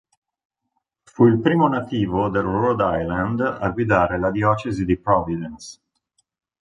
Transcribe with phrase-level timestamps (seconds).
[1.03, 5.79] Fu il primo nativo del Rhode Island a guidare la diocesi di Providence.